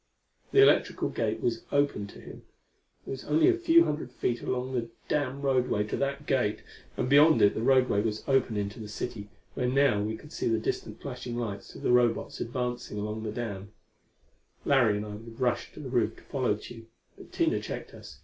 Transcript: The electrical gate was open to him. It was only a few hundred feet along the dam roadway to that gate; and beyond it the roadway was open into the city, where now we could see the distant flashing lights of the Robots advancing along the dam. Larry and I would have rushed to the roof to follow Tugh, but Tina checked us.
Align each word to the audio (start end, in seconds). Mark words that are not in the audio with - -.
The 0.51 0.63
electrical 0.63 1.09
gate 1.09 1.41
was 1.41 1.61
open 1.71 2.07
to 2.07 2.19
him. 2.19 2.41
It 3.05 3.11
was 3.11 3.23
only 3.25 3.49
a 3.49 3.53
few 3.53 3.83
hundred 3.83 4.09
feet 4.11 4.41
along 4.41 4.73
the 4.73 4.89
dam 5.07 5.43
roadway 5.43 5.83
to 5.83 5.97
that 5.97 6.25
gate; 6.25 6.63
and 6.97 7.07
beyond 7.07 7.39
it 7.43 7.53
the 7.53 7.61
roadway 7.61 8.01
was 8.01 8.23
open 8.27 8.57
into 8.57 8.79
the 8.79 8.87
city, 8.87 9.29
where 9.53 9.67
now 9.67 10.01
we 10.01 10.17
could 10.17 10.31
see 10.31 10.47
the 10.47 10.57
distant 10.57 10.99
flashing 11.01 11.37
lights 11.37 11.75
of 11.75 11.83
the 11.83 11.91
Robots 11.91 12.39
advancing 12.41 12.97
along 12.97 13.21
the 13.21 13.31
dam. 13.31 13.73
Larry 14.65 14.97
and 14.97 15.05
I 15.05 15.09
would 15.09 15.27
have 15.33 15.39
rushed 15.39 15.75
to 15.75 15.79
the 15.79 15.87
roof 15.89 16.15
to 16.15 16.23
follow 16.23 16.55
Tugh, 16.55 16.87
but 17.15 17.31
Tina 17.31 17.59
checked 17.61 17.93
us. 17.93 18.17